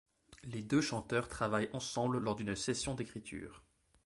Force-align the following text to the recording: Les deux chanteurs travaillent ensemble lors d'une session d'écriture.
Les 0.45 0.63
deux 0.63 0.81
chanteurs 0.81 1.27
travaillent 1.27 1.69
ensemble 1.73 2.17
lors 2.17 2.33
d'une 2.35 2.55
session 2.55 2.95
d'écriture. 2.95 3.61